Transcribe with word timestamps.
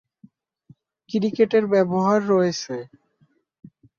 ক্রিকেটে 1.09 1.57
এর 1.57 1.65
ব্যবহার 1.73 2.19
রয়েছে। 2.31 2.75